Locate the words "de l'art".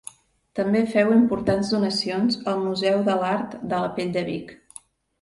3.13-3.57